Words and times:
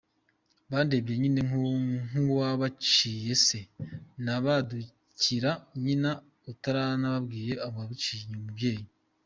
Bandebye 0.69 1.13
nyine 1.21 1.41
nk’uwabiciye 2.07 3.33
se, 3.45 3.59
banadukira 4.17 5.51
nyina 5.83 6.11
utarabababwiye 6.51 7.53
uwabiciye 7.67 8.23
umubyeyi. 8.31 8.85